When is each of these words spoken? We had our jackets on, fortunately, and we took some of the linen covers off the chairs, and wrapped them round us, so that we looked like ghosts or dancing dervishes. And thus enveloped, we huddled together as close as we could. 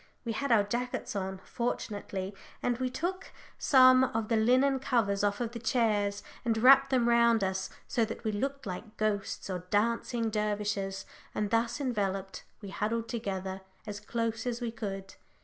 We 0.25 0.31
had 0.31 0.51
our 0.51 0.63
jackets 0.63 1.15
on, 1.15 1.41
fortunately, 1.45 2.33
and 2.63 2.75
we 2.79 2.89
took 2.89 3.31
some 3.59 4.03
of 4.05 4.29
the 4.29 4.35
linen 4.35 4.79
covers 4.79 5.23
off 5.23 5.37
the 5.37 5.59
chairs, 5.59 6.23
and 6.43 6.57
wrapped 6.57 6.89
them 6.89 7.07
round 7.07 7.43
us, 7.43 7.69
so 7.87 8.03
that 8.05 8.23
we 8.23 8.31
looked 8.31 8.65
like 8.65 8.97
ghosts 8.97 9.47
or 9.47 9.59
dancing 9.69 10.31
dervishes. 10.31 11.05
And 11.35 11.51
thus 11.51 11.79
enveloped, 11.79 12.41
we 12.63 12.69
huddled 12.71 13.09
together 13.09 13.61
as 13.85 13.99
close 13.99 14.47
as 14.47 14.59
we 14.59 14.71
could. 14.71 15.13